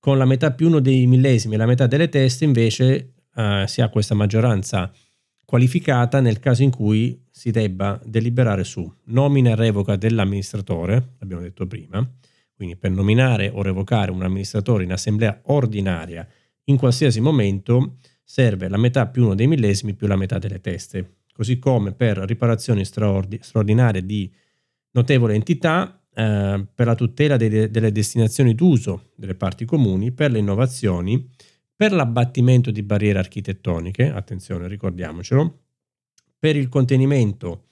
Con 0.00 0.18
la 0.18 0.24
metà 0.24 0.50
più 0.50 0.66
uno 0.66 0.80
dei 0.80 1.06
millesimi 1.06 1.54
e 1.54 1.58
la 1.58 1.66
metà 1.66 1.86
delle 1.86 2.08
teste 2.08 2.44
invece 2.44 3.12
eh, 3.36 3.66
si 3.68 3.80
ha 3.80 3.88
questa 3.88 4.16
maggioranza 4.16 4.92
qualificata 5.44 6.18
nel 6.18 6.40
caso 6.40 6.64
in 6.64 6.70
cui 6.70 7.26
si 7.30 7.52
debba 7.52 8.00
deliberare 8.04 8.64
su 8.64 8.92
nomina 9.04 9.50
e 9.50 9.54
revoca 9.54 9.94
dell'amministratore, 9.94 11.14
abbiamo 11.20 11.42
detto 11.42 11.68
prima, 11.68 12.04
quindi 12.52 12.74
per 12.74 12.90
nominare 12.90 13.48
o 13.48 13.62
revocare 13.62 14.10
un 14.10 14.24
amministratore 14.24 14.82
in 14.82 14.90
assemblea 14.90 15.40
ordinaria 15.44 16.26
in 16.64 16.76
qualsiasi 16.76 17.20
momento 17.20 17.98
serve 18.24 18.68
la 18.68 18.78
metà 18.78 19.06
più 19.06 19.24
uno 19.24 19.34
dei 19.34 19.46
millesimi 19.46 19.94
più 19.94 20.06
la 20.06 20.16
metà 20.16 20.38
delle 20.38 20.60
teste, 20.60 21.18
così 21.32 21.58
come 21.58 21.92
per 21.92 22.18
riparazioni 22.18 22.84
straordinarie 22.84 24.04
di 24.04 24.32
notevole 24.92 25.34
entità, 25.34 26.02
eh, 26.14 26.66
per 26.74 26.86
la 26.86 26.94
tutela 26.94 27.36
delle, 27.36 27.70
delle 27.70 27.92
destinazioni 27.92 28.54
d'uso 28.54 29.10
delle 29.16 29.34
parti 29.34 29.64
comuni, 29.64 30.12
per 30.12 30.30
le 30.30 30.38
innovazioni, 30.38 31.28
per 31.76 31.92
l'abbattimento 31.92 32.70
di 32.70 32.82
barriere 32.82 33.18
architettoniche, 33.18 34.10
attenzione 34.10 34.68
ricordiamocelo, 34.68 35.62
per 36.38 36.56
il 36.56 36.68
contenimento 36.68 37.68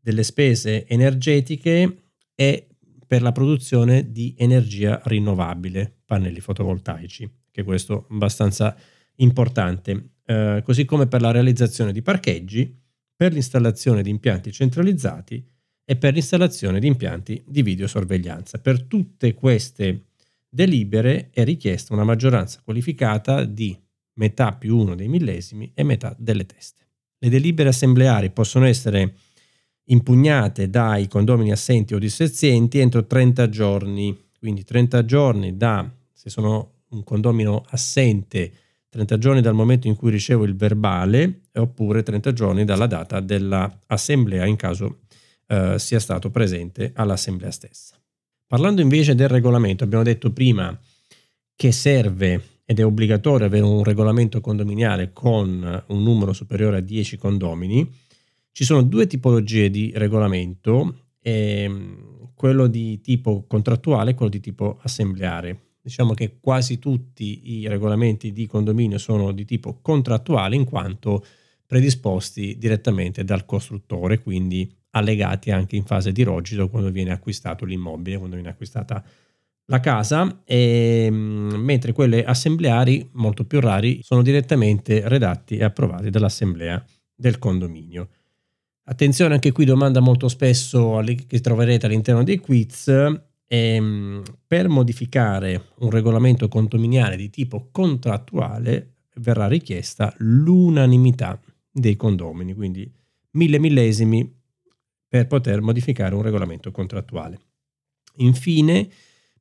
delle 0.00 0.22
spese 0.22 0.86
energetiche 0.86 2.02
e 2.34 2.66
per 3.06 3.22
la 3.22 3.32
produzione 3.32 4.12
di 4.12 4.34
energia 4.36 5.00
rinnovabile, 5.04 6.00
pannelli 6.04 6.40
fotovoltaici, 6.40 7.30
che 7.50 7.62
questo 7.62 8.06
abbastanza 8.10 8.76
importante, 9.18 10.10
eh, 10.24 10.62
così 10.64 10.84
come 10.84 11.06
per 11.06 11.20
la 11.20 11.30
realizzazione 11.30 11.92
di 11.92 12.02
parcheggi, 12.02 12.76
per 13.14 13.32
l'installazione 13.32 14.02
di 14.02 14.10
impianti 14.10 14.52
centralizzati 14.52 15.44
e 15.84 15.96
per 15.96 16.12
l'installazione 16.12 16.80
di 16.80 16.86
impianti 16.86 17.42
di 17.46 17.62
videosorveglianza. 17.62 18.58
Per 18.58 18.84
tutte 18.84 19.34
queste 19.34 20.08
delibere 20.48 21.30
è 21.30 21.44
richiesta 21.44 21.94
una 21.94 22.04
maggioranza 22.04 22.60
qualificata 22.62 23.44
di 23.44 23.76
metà 24.14 24.52
più 24.52 24.76
uno 24.76 24.94
dei 24.94 25.08
millesimi 25.08 25.70
e 25.74 25.82
metà 25.82 26.14
delle 26.18 26.46
teste. 26.46 26.86
Le 27.18 27.28
delibere 27.28 27.70
assembleari 27.70 28.30
possono 28.30 28.66
essere 28.66 29.14
impugnate 29.84 30.68
dai 30.68 31.08
condomini 31.08 31.50
assenti 31.50 31.94
o 31.94 31.98
dissenzienti 31.98 32.78
entro 32.78 33.06
30 33.06 33.48
giorni, 33.48 34.16
quindi 34.38 34.64
30 34.64 35.04
giorni 35.04 35.56
da, 35.56 35.90
se 36.12 36.30
sono 36.30 36.82
un 36.90 37.02
condomino 37.02 37.64
assente, 37.70 38.52
30 38.90 39.18
giorni 39.18 39.40
dal 39.40 39.54
momento 39.54 39.86
in 39.86 39.96
cui 39.96 40.10
ricevo 40.10 40.44
il 40.44 40.56
verbale 40.56 41.42
oppure 41.52 42.02
30 42.02 42.32
giorni 42.32 42.64
dalla 42.64 42.86
data 42.86 43.20
dell'assemblea 43.20 44.46
in 44.46 44.56
caso 44.56 45.00
eh, 45.46 45.78
sia 45.78 46.00
stato 46.00 46.30
presente 46.30 46.92
all'assemblea 46.94 47.50
stessa. 47.50 47.96
Parlando 48.46 48.80
invece 48.80 49.14
del 49.14 49.28
regolamento, 49.28 49.84
abbiamo 49.84 50.04
detto 50.04 50.32
prima 50.32 50.78
che 51.54 51.72
serve 51.72 52.60
ed 52.64 52.78
è 52.78 52.84
obbligatorio 52.84 53.46
avere 53.46 53.64
un 53.64 53.82
regolamento 53.82 54.40
condominiale 54.40 55.12
con 55.12 55.84
un 55.86 56.02
numero 56.02 56.32
superiore 56.32 56.78
a 56.78 56.80
10 56.80 57.16
condomini. 57.16 57.90
Ci 58.52 58.64
sono 58.64 58.82
due 58.82 59.06
tipologie 59.06 59.70
di 59.70 59.92
regolamento, 59.94 61.08
ehm, 61.20 62.32
quello 62.34 62.66
di 62.66 63.00
tipo 63.00 63.44
contrattuale 63.46 64.10
e 64.10 64.14
quello 64.14 64.30
di 64.30 64.40
tipo 64.40 64.78
assembleare. 64.82 65.67
Diciamo 65.80 66.14
che 66.14 66.38
quasi 66.40 66.78
tutti 66.78 67.52
i 67.58 67.68
regolamenti 67.68 68.32
di 68.32 68.46
condominio 68.46 68.98
sono 68.98 69.32
di 69.32 69.44
tipo 69.44 69.78
contrattuale 69.80 70.56
in 70.56 70.64
quanto 70.64 71.24
predisposti 71.66 72.56
direttamente 72.58 73.24
dal 73.24 73.44
costruttore, 73.44 74.20
quindi 74.20 74.70
allegati 74.90 75.50
anche 75.50 75.76
in 75.76 75.84
fase 75.84 76.12
di 76.12 76.22
rogito 76.22 76.68
quando 76.68 76.90
viene 76.90 77.12
acquistato 77.12 77.64
l'immobile, 77.64 78.16
quando 78.16 78.34
viene 78.36 78.50
acquistata 78.50 79.04
la 79.66 79.80
casa, 79.80 80.42
e, 80.44 81.04
ehm, 81.06 81.54
mentre 81.58 81.92
quelle 81.92 82.24
assembleari, 82.24 83.10
molto 83.12 83.44
più 83.44 83.60
rari, 83.60 84.00
sono 84.02 84.22
direttamente 84.22 85.06
redatti 85.06 85.56
e 85.58 85.64
approvati 85.64 86.10
dall'assemblea 86.10 86.82
del 87.14 87.38
condominio. 87.38 88.08
Attenzione 88.84 89.34
anche 89.34 89.52
qui 89.52 89.66
domanda 89.66 90.00
molto 90.00 90.28
spesso 90.28 91.02
che 91.26 91.40
troverete 91.40 91.84
all'interno 91.84 92.24
dei 92.24 92.38
quiz. 92.38 92.88
Ehm, 93.50 94.22
per 94.46 94.68
modificare 94.68 95.70
un 95.78 95.90
regolamento 95.90 96.48
condominiale 96.48 97.16
di 97.16 97.30
tipo 97.30 97.68
contrattuale 97.72 98.96
verrà 99.16 99.48
richiesta 99.48 100.14
l'unanimità 100.18 101.40
dei 101.70 101.96
condomini, 101.96 102.54
quindi 102.54 102.90
mille 103.32 103.58
millesimi 103.58 104.36
per 105.08 105.26
poter 105.26 105.62
modificare 105.62 106.14
un 106.14 106.22
regolamento 106.22 106.70
contrattuale. 106.70 107.40
Infine, 108.16 108.88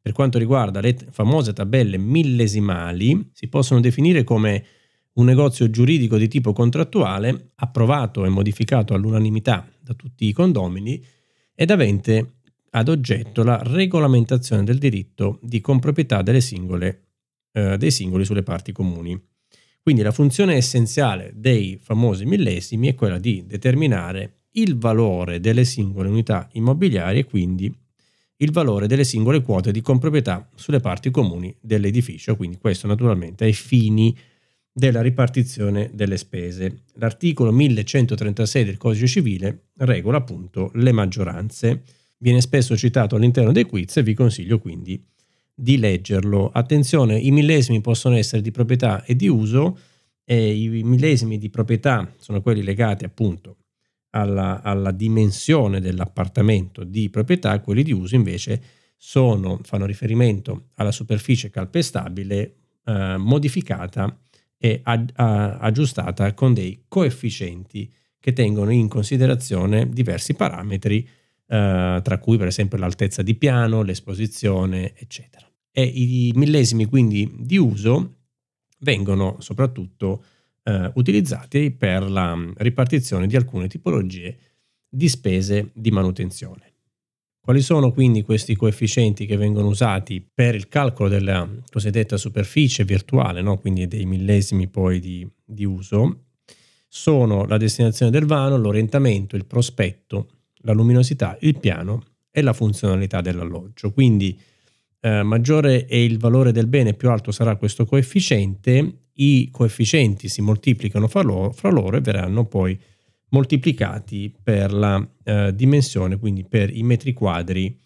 per 0.02 0.14
quanto 0.14 0.40
riguarda 0.40 0.80
le 0.80 0.96
famose 1.10 1.52
tabelle 1.52 1.98
millesimali, 1.98 3.32
si 3.34 3.50
possono 3.50 3.82
definire 3.82 4.24
come 4.24 4.66
un 5.14 5.26
negozio 5.26 5.70
giuridico 5.70 6.18
di 6.18 6.28
tipo 6.28 6.54
contrattuale 6.54 7.52
approvato 7.56 8.24
e 8.24 8.30
modificato 8.30 8.94
all'unanimità 8.94 9.68
da 9.82 9.94
tutti 9.94 10.26
i 10.26 10.32
condomini 10.32 11.04
ed 11.54 11.72
avente 11.72 12.37
ad 12.72 12.90
oggetto 12.90 13.44
la 13.44 13.62
regolamentazione 13.64 14.64
del 14.64 14.78
diritto 14.78 15.40
di 15.42 15.62
comproprietà 15.62 16.24
singole, 16.40 17.02
eh, 17.52 17.78
dei 17.78 17.92
singoli 17.92 18.26
sulle 18.26 18.44
parti 18.44 18.72
comuni. 18.72 19.20
Quindi 19.82 20.02
la 20.02 20.12
funzione 20.12 20.56
essenziale 20.56 21.32
dei 21.36 21.80
famosi 21.82 22.26
millesimi 22.26 22.90
è 22.90 22.96
quella 22.96 23.20
di 23.20 23.46
determinare 23.46 24.42
il 24.52 24.78
valore 24.78 25.40
delle 25.40 25.64
singole 25.64 26.10
unità 26.10 26.50
immobiliari 26.54 27.20
e 27.20 27.26
quindi 27.26 27.74
il 28.40 28.52
valore 28.52 28.88
delle 28.88 29.04
singole 29.04 29.42
quote 29.42 29.72
di 29.72 29.82
comproprietà 29.82 30.48
sulle 30.56 30.80
parti 30.80 31.10
comuni 31.10 31.56
dell'edificio, 31.60 32.36
quindi 32.36 32.58
questo 32.58 32.86
naturalmente 32.86 33.46
ai 33.46 33.54
fini 33.54 34.16
della 34.72 35.02
ripartizione 35.02 35.90
delle 35.94 36.18
spese. 36.18 36.84
L'articolo 36.96 37.52
1136 37.52 38.64
del 38.64 38.78
Codice 38.78 39.08
Civile 39.08 39.70
regola 39.78 40.18
appunto 40.18 40.70
le 40.76 40.92
maggioranze, 40.92 41.82
viene 42.18 42.42
spesso 42.42 42.76
citato 42.76 43.16
all'interno 43.16 43.52
dei 43.52 43.66
quiz 43.66 43.98
e 43.98 44.04
vi 44.04 44.14
consiglio 44.14 44.60
quindi 44.60 45.04
di 45.54 45.78
leggerlo. 45.78 46.50
Attenzione, 46.52 47.18
i 47.18 47.32
millesimi 47.32 47.82
possono 47.82 48.16
essere 48.16 48.42
di 48.42 48.52
proprietà 48.52 49.04
e 49.04 49.16
di 49.16 49.28
uso 49.28 49.78
e 50.24 50.54
i 50.54 50.84
millesimi 50.84 51.38
di 51.38 51.50
proprietà 51.50 52.14
sono 52.18 52.42
quelli 52.42 52.62
legati 52.62 53.06
appunto 53.06 53.58
alla, 54.12 54.62
alla 54.62 54.92
dimensione 54.92 55.80
dell'appartamento 55.80 56.84
di 56.84 57.10
proprietà, 57.10 57.60
quelli 57.60 57.84
di 57.84 57.92
uso 57.92 58.16
invece 58.16 58.62
sono, 58.98 59.60
fanno 59.64 59.86
riferimento 59.86 60.70
alla 60.76 60.92
superficie 60.92 61.50
calpestabile 61.50 62.56
eh, 62.84 63.16
modificata 63.18 64.20
e 64.58 64.80
ag- 64.84 65.12
aggiustata 65.16 66.34
con 66.34 66.54
dei 66.54 66.84
coefficienti 66.88 67.92
che 68.20 68.34
tengono 68.34 68.72
in 68.72 68.88
considerazione 68.88 69.88
diversi 69.88 70.34
parametri, 70.34 71.08
eh, 71.48 72.00
tra 72.04 72.18
cui 72.20 72.38
per 72.38 72.48
esempio 72.48 72.78
l'altezza 72.78 73.22
di 73.22 73.36
piano, 73.36 73.82
l'esposizione, 73.82 74.94
eccetera. 74.96 75.46
E 75.72 75.84
i 75.84 76.32
millesimi 76.36 76.86
quindi 76.86 77.36
di 77.40 77.58
uso 77.58 78.16
vengono 78.80 79.38
soprattutto 79.40 80.24
eh, 80.64 80.92
utilizzati 80.96 81.72
per 81.72 82.10
la 82.10 82.38
ripartizione 82.58 83.28
di 83.28 83.36
alcune 83.36 83.68
tipologie 83.68 84.38
di 84.90 85.08
spese 85.08 85.72
di 85.74 85.92
manutenzione. 85.92 86.74
Quali 87.40 87.62
sono 87.62 87.94
quindi 87.94 88.24
questi 88.24 88.56
coefficienti 88.58 89.26
che 89.26 89.38
vengono 89.38 89.68
usati 89.68 90.22
per 90.22 90.54
il 90.54 90.68
calcolo 90.68 91.08
della 91.08 91.50
cosiddetta 91.72 92.18
superficie 92.18 92.84
virtuale, 92.84 93.42
no? 93.42 93.58
quindi 93.58 93.88
dei 93.88 94.06
millesimi 94.06 94.68
poi 94.68 95.00
di, 95.00 95.26
di 95.46 95.64
uso? 95.64 96.26
Sono 96.90 97.46
la 97.46 97.56
destinazione 97.56 98.12
del 98.12 98.26
vano, 98.26 98.58
l'orientamento, 98.58 99.38
il 99.38 99.46
prospetto, 99.46 100.37
la 100.60 100.74
luminosità, 100.74 101.38
il 101.42 101.58
piano 101.60 102.04
e 102.32 102.42
la 102.42 102.54
funzionalità 102.54 103.22
dell'alloggio. 103.22 103.92
Quindi 103.92 104.40
eh, 105.00 105.24
maggiore 105.24 105.86
è 105.86 105.96
il 105.96 106.18
valore 106.18 106.52
del 106.52 106.68
bene, 106.68 106.94
più 106.94 107.10
alto 107.10 107.32
sarà 107.32 107.56
questo 107.56 107.86
coefficiente. 107.86 109.06
I 109.14 109.50
coefficienti 109.52 110.30
si 110.30 110.42
moltiplicano 110.42 111.08
fra 111.08 111.22
loro, 111.22 111.52
fra 111.52 111.70
loro 111.70 111.98
e 111.98 112.02
verranno 112.02 112.46
poi 112.46 112.80
moltiplicati 113.30 114.34
per 114.42 114.72
la 114.72 115.06
eh, 115.24 115.54
dimensione, 115.54 116.18
quindi 116.18 116.46
per 116.46 116.76
i 116.76 116.84
metri 116.84 117.14
quadri 117.14 117.78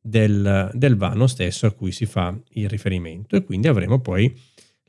del, 0.00 0.70
del, 0.72 0.96
vano 0.96 1.26
stesso 1.26 1.66
a 1.66 1.72
cui 1.72 1.92
si 1.92 2.06
fa 2.06 2.36
il 2.52 2.68
riferimento 2.68 3.36
e 3.36 3.44
quindi 3.44 3.68
avremo 3.68 4.00
poi 4.00 4.34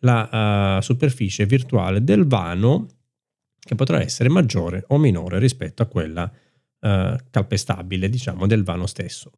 la 0.01 0.77
uh, 0.77 0.81
superficie 0.81 1.45
virtuale 1.45 2.03
del 2.03 2.25
vano 2.25 2.87
che 3.59 3.75
potrà 3.75 4.01
essere 4.01 4.29
maggiore 4.29 4.85
o 4.87 4.97
minore 4.97 5.39
rispetto 5.39 5.83
a 5.83 5.87
quella 5.87 6.31
uh, 6.79 7.15
calpestabile, 7.29 8.09
diciamo, 8.09 8.47
del 8.47 8.63
vano 8.63 8.85
stesso. 8.85 9.31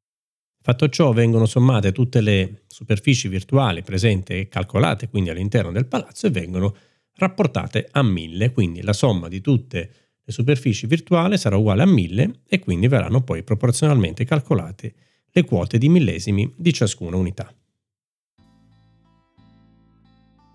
Fatto 0.63 0.89
ciò, 0.89 1.11
vengono 1.11 1.47
sommate 1.47 1.91
tutte 1.91 2.21
le 2.21 2.63
superfici 2.67 3.27
virtuali 3.27 3.81
presenti 3.81 4.33
e 4.33 4.47
calcolate 4.47 5.09
quindi 5.09 5.31
all'interno 5.31 5.71
del 5.71 5.87
palazzo 5.87 6.27
e 6.27 6.29
vengono 6.29 6.75
rapportate 7.15 7.87
a 7.91 8.03
1000, 8.03 8.51
quindi 8.51 8.83
la 8.83 8.93
somma 8.93 9.27
di 9.27 9.41
tutte 9.41 9.91
le 10.23 10.31
superfici 10.31 10.85
virtuali 10.85 11.37
sarà 11.37 11.57
uguale 11.57 11.81
a 11.81 11.87
1000 11.87 12.41
e 12.47 12.59
quindi 12.59 12.87
verranno 12.87 13.21
poi 13.21 13.41
proporzionalmente 13.41 14.23
calcolate 14.23 14.93
le 15.31 15.43
quote 15.45 15.79
di 15.79 15.89
millesimi 15.89 16.51
di 16.55 16.71
ciascuna 16.73 17.15
unità. 17.15 17.51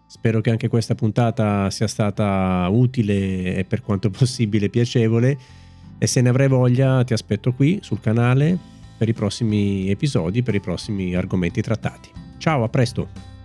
Spero 0.08 0.40
che 0.40 0.50
anche 0.50 0.68
questa 0.68 0.94
puntata 0.94 1.68
sia 1.70 1.88
stata 1.88 2.68
utile 2.70 3.56
e 3.56 3.64
per 3.64 3.82
quanto 3.82 4.08
possibile 4.08 4.68
piacevole 4.68 5.36
e 5.98 6.06
se 6.06 6.20
ne 6.20 6.28
avrai 6.28 6.48
voglia 6.48 7.04
ti 7.04 7.12
aspetto 7.12 7.52
qui 7.52 7.78
sul 7.82 8.00
canale 8.00 8.58
per 8.96 9.08
i 9.08 9.12
prossimi 9.12 9.90
episodi, 9.90 10.42
per 10.42 10.54
i 10.54 10.60
prossimi 10.60 11.14
argomenti 11.14 11.60
trattati. 11.60 12.10
Ciao, 12.38 12.64
a 12.64 12.68
presto! 12.68 13.35